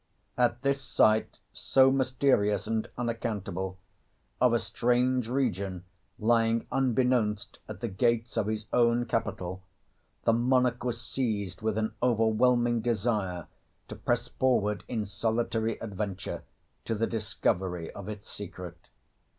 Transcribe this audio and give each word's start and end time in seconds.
]At 0.37 0.63
this 0.63 0.81
sight, 0.81 1.37
so 1.53 1.91
mysterious 1.91 2.65
and 2.65 2.89
unaccountable, 2.97 3.77
of 4.41 4.51
a 4.51 4.57
strange 4.57 5.29
region 5.29 5.83
lying 6.17 6.65
unbeknownst 6.71 7.59
at 7.69 7.81
the 7.81 7.87
gates 7.87 8.35
of 8.35 8.47
his 8.47 8.65
own 8.73 9.05
capital, 9.05 9.61
the 10.23 10.33
monarch 10.33 10.83
was 10.83 10.99
seized 10.99 11.61
with 11.61 11.77
an 11.77 11.93
overwhelming 12.01 12.81
desire 12.81 13.45
to 13.89 13.95
press 13.95 14.27
forward 14.27 14.83
in 14.87 15.05
solitary 15.05 15.77
adventure 15.77 16.41
to 16.85 16.95
the 16.95 17.05
discovery 17.05 17.91
of 17.91 18.09
its 18.09 18.27
secret. 18.27 18.87